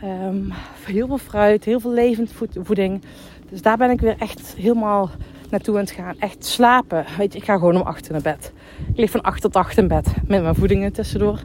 Um, 0.03 0.53
heel 0.85 1.07
veel 1.07 1.17
fruit, 1.17 1.65
heel 1.65 1.79
veel 1.79 1.91
levend 1.91 2.31
voeding. 2.63 3.01
Dus 3.49 3.61
daar 3.61 3.77
ben 3.77 3.89
ik 3.89 4.01
weer 4.01 4.15
echt 4.17 4.53
helemaal 4.57 5.09
naartoe 5.49 5.75
aan 5.75 5.81
het 5.81 5.91
gaan. 5.91 6.15
Echt 6.19 6.45
slapen. 6.45 7.05
Weet 7.17 7.33
je, 7.33 7.39
ik 7.39 7.45
ga 7.45 7.53
gewoon 7.53 7.75
om 7.75 7.81
8 7.81 8.09
naar 8.09 8.21
bed. 8.21 8.51
Ik 8.87 8.97
lig 8.97 9.11
van 9.11 9.21
8 9.21 9.41
tot 9.41 9.55
8 9.55 9.77
in 9.77 9.87
bed. 9.87 10.07
Met 10.27 10.41
mijn 10.41 10.55
voedingen 10.55 10.93
tussendoor. 10.93 11.39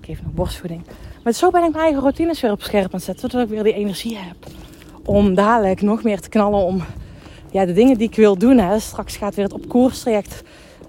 Ik 0.00 0.04
geef 0.04 0.22
nog 0.22 0.32
borstvoeding. 0.32 0.82
Maar 1.22 1.32
zo 1.32 1.50
ben 1.50 1.64
ik 1.64 1.70
mijn 1.70 1.82
eigen 1.82 2.00
routines 2.00 2.40
weer 2.40 2.50
op 2.50 2.62
scherp 2.62 2.84
aan 2.84 2.90
het 2.92 3.02
zetten. 3.02 3.30
Zodat 3.30 3.46
ik 3.46 3.52
weer 3.52 3.62
die 3.62 3.74
energie 3.74 4.16
heb. 4.18 4.36
Om 5.04 5.34
dadelijk 5.34 5.82
nog 5.82 6.02
meer 6.02 6.20
te 6.20 6.28
knallen 6.28 6.64
om 6.64 6.82
ja, 7.50 7.64
de 7.64 7.72
dingen 7.72 7.98
die 7.98 8.08
ik 8.08 8.16
wil 8.16 8.38
doen. 8.38 8.58
Hè. 8.58 8.78
Straks 8.78 9.16
gaat 9.16 9.34
weer 9.34 9.44
het 9.44 9.54
op 9.54 9.68
koers 9.68 10.00
traject 10.00 10.42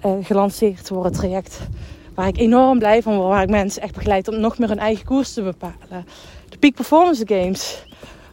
uh, 0.05 0.11
gelanceerd 0.21 0.89
worden. 0.89 1.11
traject 1.11 1.67
waar 2.15 2.27
ik 2.27 2.37
enorm 2.37 2.79
blij 2.79 3.01
van 3.01 3.15
word. 3.15 3.27
Waar 3.27 3.43
ik 3.43 3.49
mensen 3.49 3.81
echt 3.81 3.93
begeleid 3.93 4.27
om 4.27 4.39
nog 4.39 4.57
meer 4.57 4.69
hun 4.69 4.79
eigen 4.79 5.05
koers 5.05 5.33
te 5.33 5.41
bepalen. 5.41 6.05
De 6.49 6.57
Peak 6.57 6.73
Performance 6.73 7.23
Games. 7.27 7.85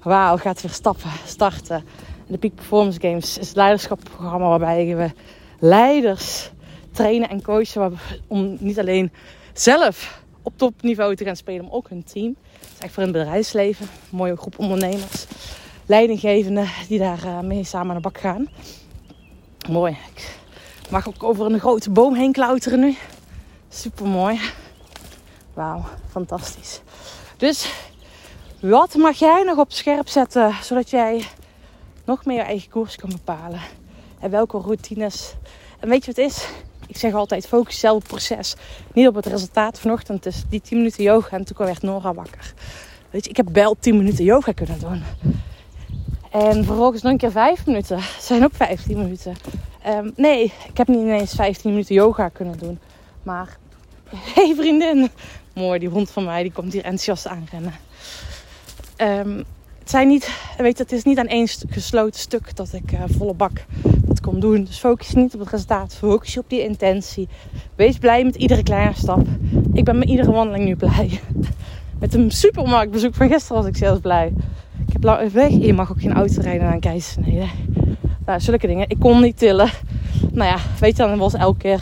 Wauw, 0.02 0.36
gaat 0.36 0.62
weer 0.62 0.70
stappen, 0.70 1.10
starten. 1.26 1.84
De 2.26 2.38
Peak 2.38 2.54
Performance 2.54 3.00
Games 3.00 3.38
is 3.38 3.46
het 3.46 3.56
leiderschapsprogramma 3.56 4.48
waarbij 4.48 4.96
we 4.96 5.10
leiders 5.58 6.50
trainen 6.92 7.28
en 7.28 7.42
coachen 7.42 7.98
om 8.26 8.56
niet 8.60 8.78
alleen 8.78 9.12
zelf 9.52 10.22
op 10.42 10.52
topniveau 10.56 11.14
te 11.14 11.24
gaan 11.24 11.36
spelen, 11.36 11.64
maar 11.64 11.72
ook 11.72 11.88
hun 11.88 12.04
team. 12.04 12.36
Dat 12.60 12.82
echt 12.82 12.92
voor 12.92 13.02
een 13.02 13.12
bedrijfsleven. 13.12 13.86
Mooie 14.10 14.36
groep 14.36 14.58
ondernemers, 14.58 15.26
leidinggevenden 15.86 16.68
die 16.88 16.98
daar 16.98 17.24
eh, 17.24 17.40
mee 17.40 17.64
samen 17.64 17.88
aan 17.88 17.96
de 17.96 18.08
bak 18.08 18.18
gaan. 18.18 18.48
Mooi. 19.68 19.96
Ik 20.84 20.90
mag 20.90 21.08
ook 21.08 21.22
over 21.22 21.46
een 21.46 21.60
grote 21.60 21.90
boom 21.90 22.14
heen 22.14 22.32
klauteren 22.32 22.80
nu. 22.80 22.96
Super 23.68 24.06
mooi. 24.06 24.40
Wauw, 25.54 25.84
fantastisch. 26.10 26.80
Dus 27.36 27.72
wat 28.62 28.94
mag 28.94 29.18
jij 29.18 29.42
nog 29.42 29.58
op 29.58 29.72
scherp 29.72 30.08
zetten 30.08 30.54
zodat 30.62 30.90
jij 30.90 31.24
nog 32.04 32.24
meer 32.24 32.36
je 32.36 32.42
eigen 32.42 32.70
koers 32.70 32.96
kan 32.96 33.10
bepalen. 33.10 33.60
En 34.20 34.30
welke 34.30 34.58
routines. 34.58 35.34
En 35.80 35.88
weet 35.88 36.04
je 36.04 36.12
wat 36.12 36.16
het 36.16 36.32
is? 36.32 36.48
Ik 36.86 36.96
zeg 36.96 37.12
altijd, 37.12 37.46
focus 37.46 37.78
zelf 37.78 37.94
op 37.94 38.00
het 38.00 38.10
proces. 38.10 38.54
Niet 38.92 39.08
op 39.08 39.14
het 39.14 39.26
resultaat. 39.26 39.80
Vanochtend 39.80 40.26
is 40.26 40.44
die 40.48 40.60
10 40.60 40.76
minuten 40.76 41.02
yoga 41.02 41.36
en 41.36 41.44
toen 41.44 41.66
werd 41.66 41.82
Nora 41.82 42.14
wakker. 42.14 42.54
Weet 43.10 43.24
je, 43.24 43.30
ik 43.30 43.36
heb 43.36 43.48
wel 43.52 43.76
10 43.78 43.96
minuten 43.96 44.24
yoga 44.24 44.52
kunnen 44.52 44.80
doen. 44.80 45.02
En 46.30 46.64
vervolgens 46.64 47.02
nog 47.02 47.12
een 47.12 47.18
keer 47.18 47.30
5 47.30 47.66
minuten. 47.66 48.00
zijn 48.20 48.44
ook 48.44 48.54
15 48.54 48.98
minuten. 48.98 49.36
Um, 49.86 50.12
nee, 50.16 50.52
ik 50.68 50.76
heb 50.76 50.88
niet 50.88 50.98
ineens 50.98 51.34
15 51.34 51.70
minuten 51.70 51.94
yoga 51.94 52.28
kunnen 52.28 52.58
doen. 52.58 52.78
Maar, 53.22 53.58
hé 54.08 54.16
hey 54.44 54.54
vriendin. 54.54 55.10
Mooi, 55.54 55.78
die 55.78 55.88
hond 55.88 56.10
van 56.10 56.24
mij 56.24 56.42
die 56.42 56.52
komt 56.52 56.72
hier 56.72 56.84
enthousiast 56.84 57.26
aanrennen. 57.26 57.74
Um, 59.02 59.44
het 59.78 59.90
zijn 59.90 60.08
niet, 60.08 60.30
weet 60.56 60.78
het 60.78 60.92
is 60.92 61.02
niet 61.02 61.18
aan 61.18 61.26
één 61.26 61.48
gesloten 61.68 62.20
stuk 62.20 62.56
dat 62.56 62.72
ik 62.72 62.92
uh, 62.92 63.00
volle 63.16 63.34
bak 63.34 63.64
het 64.08 64.20
kon 64.20 64.40
doen. 64.40 64.64
Dus 64.64 64.78
focus 64.78 65.14
niet 65.14 65.34
op 65.34 65.40
het 65.40 65.50
resultaat, 65.50 65.94
focus 65.94 66.34
je 66.34 66.40
op 66.40 66.48
die 66.48 66.62
intentie. 66.62 67.28
Wees 67.74 67.98
blij 67.98 68.24
met 68.24 68.34
iedere 68.34 68.62
kleine 68.62 68.94
stap. 68.94 69.26
Ik 69.72 69.84
ben 69.84 69.98
met 69.98 70.08
iedere 70.08 70.30
wandeling 70.30 70.64
nu 70.64 70.76
blij. 70.76 71.20
Met 72.00 72.14
een 72.14 72.30
supermarktbezoek 72.30 73.14
van 73.14 73.28
gisteren 73.28 73.56
was 73.56 73.66
ik 73.66 73.76
zelfs 73.76 74.00
blij. 74.00 74.32
Ik 74.86 74.92
heb 74.92 75.02
lang 75.02 75.32
weg. 75.32 75.50
Je 75.50 75.72
mag 75.72 75.90
ook 75.90 76.00
geen 76.00 76.12
auto 76.12 76.40
rijden 76.40 76.72
een 76.72 76.80
keizersnede. 76.80 77.46
Nou, 78.26 78.40
zulke 78.40 78.66
dingen. 78.66 78.88
Ik 78.88 78.98
kon 78.98 79.20
niet 79.20 79.38
tillen. 79.38 79.70
Nou 80.32 80.50
ja, 80.50 80.58
weet 80.80 80.96
je, 80.96 81.02
dan 81.02 81.18
was 81.18 81.34
elke 81.34 81.58
keer... 81.58 81.80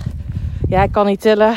Ja, 0.68 0.82
ik 0.82 0.92
kan 0.92 1.06
niet 1.06 1.20
tillen. 1.20 1.54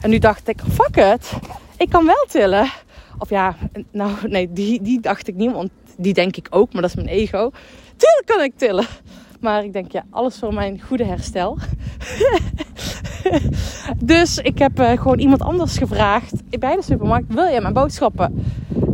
En 0.00 0.10
nu 0.10 0.18
dacht 0.18 0.48
ik, 0.48 0.60
fuck 0.70 0.96
it. 0.96 1.32
Ik 1.76 1.88
kan 1.90 2.06
wel 2.06 2.26
tillen. 2.28 2.70
Of 3.18 3.30
ja, 3.30 3.56
nou 3.90 4.10
nee, 4.28 4.52
die, 4.52 4.82
die 4.82 5.00
dacht 5.00 5.28
ik 5.28 5.34
niet, 5.34 5.52
want 5.52 5.70
die 5.96 6.14
denk 6.14 6.36
ik 6.36 6.46
ook, 6.50 6.72
maar 6.72 6.82
dat 6.82 6.90
is 6.90 6.96
mijn 6.96 7.08
ego. 7.08 7.50
Tuurlijk 7.96 8.26
kan 8.26 8.42
ik 8.42 8.52
tillen. 8.56 8.86
Maar 9.40 9.64
ik 9.64 9.72
denk, 9.72 9.92
ja, 9.92 10.04
alles 10.10 10.38
voor 10.38 10.54
mijn 10.54 10.80
goede 10.80 11.04
herstel. 11.04 11.58
dus 14.12 14.38
ik 14.38 14.58
heb 14.58 14.80
uh, 14.80 14.90
gewoon 14.90 15.18
iemand 15.18 15.42
anders 15.42 15.78
gevraagd 15.78 16.58
bij 16.58 16.76
de 16.76 16.82
supermarkt: 16.82 17.34
wil 17.34 17.44
jij 17.44 17.60
mijn 17.60 17.74
boodschappen 17.74 18.44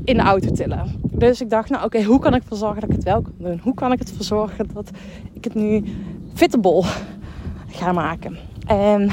in 0.04 0.16
de 0.16 0.22
auto 0.22 0.50
tillen? 0.50 1.00
Dus 1.02 1.40
ik 1.40 1.50
dacht, 1.50 1.70
nou 1.70 1.84
oké, 1.84 2.02
hoe 2.02 2.18
kan 2.18 2.34
ik 2.34 2.42
ervoor 2.42 2.56
zorgen 2.56 2.80
dat 2.80 2.90
ik 2.90 2.96
het 2.96 3.04
wel 3.04 3.22
kan 3.22 3.34
doen? 3.38 3.60
Hoe 3.62 3.74
kan 3.74 3.92
ik 3.92 4.00
ervoor 4.00 4.24
zorgen 4.24 4.68
dat 4.74 4.90
ik 5.32 5.44
het 5.44 5.54
nu 5.54 5.84
fittable 6.34 6.84
ga 7.66 7.92
maken? 7.92 8.38
En 8.66 9.10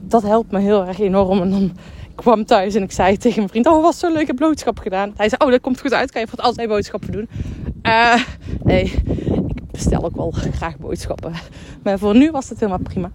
dat 0.00 0.22
helpt 0.22 0.50
me 0.50 0.60
heel 0.60 0.86
erg 0.86 0.98
enorm. 0.98 1.40
En 1.40 1.50
dan 1.50 1.72
kwam 2.20 2.44
thuis 2.44 2.74
en 2.74 2.82
ik 2.82 2.92
zei 2.92 3.16
tegen 3.16 3.36
mijn 3.36 3.48
vriend: 3.48 3.66
Oh, 3.66 3.82
was 3.82 3.98
zo 3.98 4.12
leuk, 4.12 4.20
ik 4.20 4.26
heb 4.26 4.36
boodschappen 4.36 4.82
gedaan. 4.82 5.12
Hij 5.16 5.28
zei: 5.28 5.44
Oh, 5.44 5.50
dat 5.50 5.60
komt 5.60 5.80
goed 5.80 5.92
uit, 5.92 6.10
kan 6.10 6.20
je 6.20 6.26
voor 6.26 6.38
altijd 6.38 6.68
boodschappen 6.68 7.12
doen? 7.12 7.28
Uh, 7.82 8.24
nee, 8.62 8.84
ik 9.46 9.70
bestel 9.70 10.04
ook 10.04 10.16
wel 10.16 10.30
graag 10.30 10.76
boodschappen. 10.76 11.32
Maar 11.82 11.98
voor 11.98 12.16
nu 12.16 12.30
was 12.30 12.48
het 12.48 12.60
helemaal 12.60 12.82
prima. 12.82 13.10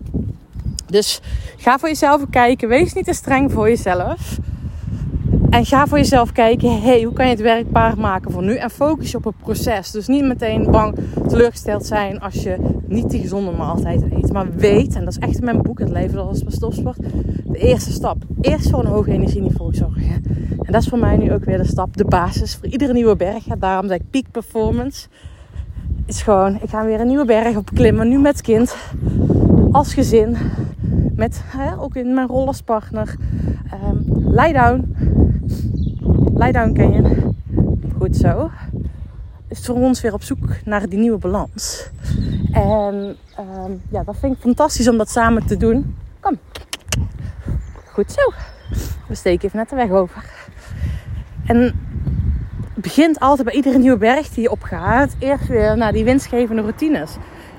Dus 0.87 1.21
ga 1.57 1.79
voor 1.79 1.89
jezelf 1.89 2.21
kijken. 2.29 2.67
Wees 2.67 2.93
niet 2.93 3.05
te 3.05 3.13
streng 3.13 3.51
voor 3.51 3.69
jezelf. 3.69 4.37
En 5.49 5.65
ga 5.65 5.87
voor 5.87 5.97
jezelf 5.97 6.31
kijken, 6.31 6.81
hey, 6.81 7.03
hoe 7.03 7.13
kan 7.13 7.25
je 7.25 7.31
het 7.31 7.41
werkbaar 7.41 7.97
maken 7.97 8.31
voor 8.31 8.43
nu? 8.43 8.55
En 8.55 8.69
focus 8.69 9.11
je 9.11 9.17
op 9.17 9.23
het 9.23 9.37
proces. 9.37 9.91
Dus 9.91 10.07
niet 10.07 10.23
meteen 10.23 10.71
bang 10.71 10.95
teleurgesteld 11.27 11.85
zijn 11.85 12.19
als 12.19 12.33
je 12.43 12.57
niet 12.87 13.09
die 13.09 13.21
gezonde 13.21 13.51
maaltijd 13.51 14.01
eet. 14.11 14.33
Maar 14.33 14.55
weet, 14.55 14.95
en 14.95 15.05
dat 15.05 15.13
is 15.13 15.19
echt 15.19 15.37
in 15.37 15.43
mijn 15.43 15.61
boek, 15.61 15.79
Het 15.79 15.89
leven 15.89 16.27
als 16.27 16.43
stopsport, 16.47 16.97
eerste 17.57 17.91
stap. 17.91 18.17
Eerst 18.41 18.73
een 18.73 18.85
hoog 18.85 19.07
energieniveau 19.07 19.75
zorgen. 19.75 20.23
En 20.61 20.71
dat 20.71 20.81
is 20.81 20.87
voor 20.87 20.99
mij 20.99 21.17
nu 21.17 21.33
ook 21.33 21.43
weer 21.45 21.57
de 21.57 21.65
stap, 21.65 21.97
de 21.97 22.05
basis 22.05 22.55
voor 22.55 22.67
iedere 22.67 22.93
nieuwe 22.93 23.15
berg. 23.15 23.43
Daarom 23.43 23.87
zeg 23.87 23.97
ik 23.97 24.09
peak 24.09 24.31
performance. 24.31 25.07
Is 26.05 26.21
gewoon, 26.21 26.55
ik 26.61 26.69
ga 26.69 26.85
weer 26.85 26.99
een 26.99 27.07
nieuwe 27.07 27.25
berg 27.25 27.55
op 27.55 27.69
klimmen, 27.73 28.07
nu 28.07 28.19
met 28.19 28.41
kind, 28.41 28.75
als 29.71 29.93
gezin. 29.93 30.37
Met, 31.15 31.41
hè, 31.45 31.79
ook 31.79 31.95
in 31.95 32.13
mijn 32.13 32.27
rol 32.27 32.47
als 32.47 32.61
partner. 32.61 33.15
Um, 33.83 34.05
lie 34.31 34.53
down 34.53 34.95
Lie 36.37 36.51
down 36.51 36.73
Canyon. 36.73 37.35
Goed 37.97 38.15
zo. 38.15 38.49
Is 39.47 39.65
voor 39.65 39.75
ons 39.75 40.01
weer 40.01 40.13
op 40.13 40.23
zoek 40.23 40.47
naar 40.65 40.89
die 40.89 40.99
nieuwe 40.99 41.17
balans. 41.17 41.89
En 42.51 43.15
ehm, 43.35 43.71
ja, 43.89 44.03
dat 44.03 44.17
vind 44.17 44.35
ik 44.35 44.41
fantastisch 44.41 44.89
om 44.89 44.97
dat 44.97 45.09
samen 45.09 45.45
te 45.45 45.57
doen. 45.57 45.95
Goed 47.95 48.11
zo. 48.11 48.33
We 49.07 49.15
steken 49.15 49.45
even 49.47 49.59
net 49.59 49.69
de 49.69 49.75
weg 49.75 49.89
over. 49.89 50.23
En 51.45 51.79
begint 52.73 53.19
altijd 53.19 53.47
bij 53.47 53.55
iedere 53.55 53.77
nieuwe 53.77 53.97
berg 53.97 54.29
die 54.29 54.43
je 54.43 54.51
opgaat. 54.51 55.15
Eerst 55.19 55.47
weer 55.47 55.77
naar 55.77 55.91
die 55.91 56.03
winstgevende 56.03 56.61
routines. 56.61 57.15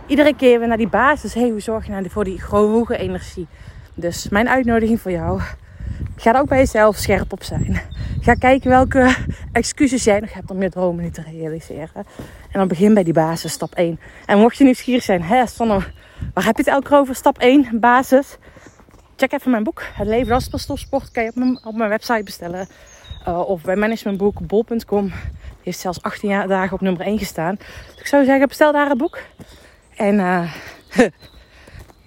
Iedere 0.06 0.34
keer 0.34 0.58
weer 0.58 0.68
naar 0.68 0.76
die 0.76 0.88
basis. 0.88 1.34
Hey, 1.34 1.48
hoe 1.48 1.60
zorg 1.60 1.86
je 1.86 1.92
nou 1.92 2.10
voor 2.10 2.24
die 2.24 2.42
hoge 2.48 2.96
energie? 2.96 3.46
Dus 3.94 4.28
mijn 4.28 4.48
uitnodiging 4.48 5.00
voor 5.00 5.10
jou. 5.10 5.40
Ga 6.16 6.34
er 6.34 6.40
ook 6.40 6.48
bij 6.48 6.58
jezelf 6.58 6.96
scherp 6.96 7.32
op 7.32 7.42
zijn. 7.42 7.80
Ga 8.20 8.34
kijken 8.34 8.70
welke 8.70 9.14
excuses 9.52 10.04
jij 10.04 10.20
nog 10.20 10.32
hebt 10.32 10.50
om 10.50 10.62
je 10.62 10.70
dromen 10.70 11.04
niet 11.04 11.14
te 11.14 11.22
realiseren. 11.30 12.04
En 12.50 12.58
dan 12.58 12.68
begin 12.68 12.94
bij 12.94 13.04
die 13.04 13.12
basis, 13.12 13.52
stap 13.52 13.74
1. 13.74 14.00
En 14.26 14.38
mocht 14.38 14.56
je 14.56 14.64
nieuwsgierig 14.64 15.02
zijn, 15.02 15.22
hè, 15.22 15.46
Sanne, 15.46 15.78
waar 16.34 16.44
heb 16.44 16.56
je 16.56 16.62
het 16.62 16.72
elke 16.72 16.94
over? 16.94 17.14
Stap 17.14 17.38
1, 17.38 17.80
basis. 17.80 18.38
Check 19.16 19.32
even 19.32 19.50
mijn 19.50 19.64
boek. 19.64 19.82
Het 19.94 20.06
leven 20.06 20.34
als 20.34 20.50
sport 20.74 21.10
kan 21.10 21.22
je 21.22 21.28
op 21.28 21.34
mijn, 21.34 21.58
op 21.64 21.74
mijn 21.74 21.90
website 21.90 22.22
bestellen. 22.22 22.68
Uh, 23.28 23.48
of 23.48 23.62
bij 23.62 23.76
managementboek 23.76 24.46
bol.com. 24.46 25.12
Heeft 25.62 25.78
zelfs 25.78 26.02
18 26.02 26.28
jaar, 26.28 26.48
dagen 26.48 26.74
op 26.74 26.80
nummer 26.80 27.06
1 27.06 27.18
gestaan. 27.18 27.54
Dus 27.56 28.00
ik 28.00 28.06
zou 28.06 28.24
zeggen, 28.24 28.48
bestel 28.48 28.72
daar 28.72 28.90
een 28.90 28.98
boek. 28.98 29.18
En 29.96 30.14
uh, 30.14 30.52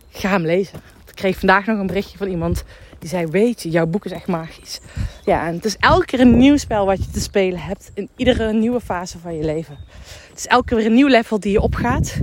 ga 0.09 0.29
hem 0.29 0.45
lezen. 0.45 0.79
Ik 1.07 1.15
kreeg 1.15 1.37
vandaag 1.37 1.65
nog 1.65 1.79
een 1.79 1.87
berichtje 1.87 2.17
van 2.17 2.27
iemand 2.27 2.63
die 2.99 3.09
zei: 3.09 3.25
Weet 3.25 3.61
je, 3.61 3.69
jouw 3.69 3.85
boek 3.85 4.05
is 4.05 4.11
echt 4.11 4.27
magisch. 4.27 4.79
Ja, 5.25 5.47
en 5.47 5.53
het 5.53 5.65
is 5.65 5.77
elke 5.77 6.05
keer 6.05 6.19
een 6.19 6.37
nieuw 6.37 6.57
spel 6.57 6.85
wat 6.85 7.05
je 7.05 7.11
te 7.11 7.21
spelen 7.21 7.59
hebt. 7.59 7.91
In 7.93 8.09
iedere 8.15 8.53
nieuwe 8.53 8.81
fase 8.81 9.19
van 9.19 9.35
je 9.35 9.43
leven. 9.43 9.77
Het 10.29 10.37
is 10.37 10.47
elke 10.47 10.65
keer 10.65 10.77
weer 10.77 10.85
een 10.85 10.93
nieuw 10.93 11.07
level 11.07 11.39
die 11.39 11.51
je 11.51 11.61
opgaat. 11.61 12.19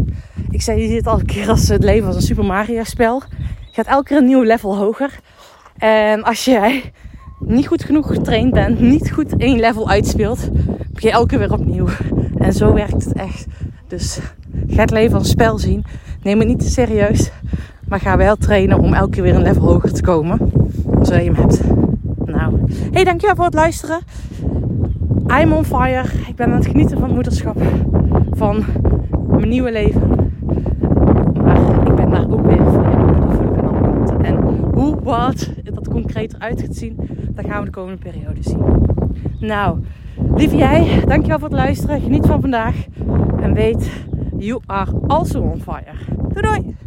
Ik 0.51 0.63
zei: 0.63 0.81
Je 0.81 0.89
ziet 0.89 0.97
het 0.97 1.07
elke 1.07 1.25
keer 1.25 1.49
als 1.49 1.69
het 1.69 1.85
leven 1.85 2.07
als 2.07 2.17
een 2.17 2.23
Super 2.23 2.45
Mario 2.45 2.85
spel. 2.85 3.23
Gaat 3.77 3.87
elke 3.87 4.05
keer 4.05 4.17
een 4.17 4.25
nieuw 4.25 4.43
level 4.43 4.77
hoger. 4.77 5.19
En 5.77 6.23
als 6.23 6.45
jij 6.45 6.93
niet 7.39 7.67
goed 7.67 7.85
genoeg 7.85 8.07
getraind 8.07 8.53
bent, 8.53 8.81
niet 8.81 9.13
goed 9.13 9.37
één 9.37 9.61
level 9.61 9.89
uitspeelt, 9.89 10.51
begin 10.93 11.09
je 11.09 11.11
elke 11.11 11.27
keer 11.27 11.39
weer 11.39 11.53
opnieuw. 11.53 11.87
En 12.39 12.53
zo 12.53 12.73
werkt 12.73 13.05
het 13.05 13.13
echt. 13.13 13.47
Dus 13.89 14.21
ga 14.69 14.81
het 14.81 14.91
leven 14.91 15.19
als 15.19 15.29
spel 15.29 15.59
zien. 15.59 15.85
Neem 16.23 16.39
het 16.39 16.49
niet 16.49 16.59
te 16.59 16.71
serieus. 16.71 17.31
Maar 17.89 18.01
ga 18.01 18.17
wel 18.17 18.37
trainen 18.37 18.79
om 18.79 18.95
elke 18.95 19.11
keer 19.11 19.23
weer 19.23 19.35
een 19.35 19.43
level 19.43 19.63
hoger 19.63 19.93
te 19.93 20.03
komen. 20.03 20.53
Zodat 20.85 21.25
je 21.25 21.33
hem 21.33 21.35
hebt. 21.35 21.61
Nou, 22.25 22.55
hey, 22.93 23.05
dankjewel 23.05 23.37
voor 23.37 23.45
het 23.45 23.55
luisteren. 23.55 24.01
I'm 25.41 25.53
on 25.53 25.65
fire. 25.65 26.05
Ik 26.29 26.37
ben 26.37 26.47
aan 26.47 26.57
het 26.57 26.67
genieten 26.67 26.99
van 26.99 27.07
het 27.07 27.15
moederschap. 27.15 27.57
Van 28.31 28.65
mijn 29.29 29.49
nieuwe 29.49 29.73
leven. 29.73 30.31
Maar 31.43 31.87
ik 31.87 31.95
ben 31.95 32.11
daar 32.11 32.31
ook 32.31 32.47
weer 32.47 32.57
voor 32.57 32.85
aan 32.85 33.69
alle 33.69 33.81
kanten. 33.81 34.25
En 34.25 34.37
hoe, 34.75 34.96
wat 35.07 35.51
dat 35.63 35.89
concreet 35.89 36.35
eruit 36.35 36.61
gaat 36.61 36.75
zien, 36.75 36.97
dat 37.31 37.47
gaan 37.47 37.59
we 37.59 37.65
de 37.65 37.71
komende 37.71 37.99
periode 37.99 38.43
zien. 38.43 38.61
Nou, 39.41 39.79
lieve 40.35 40.57
jij, 40.57 41.05
dankjewel 41.05 41.39
voor 41.39 41.49
het 41.49 41.59
luisteren. 41.59 42.01
Geniet 42.01 42.27
van 42.27 42.41
vandaag. 42.41 42.87
En 43.41 43.55
weet, 43.55 43.91
you 44.39 44.61
are 44.67 44.93
also 45.07 45.41
on 45.41 45.61
fire. 45.61 45.95
Doei 46.33 46.41
doei! 46.41 46.86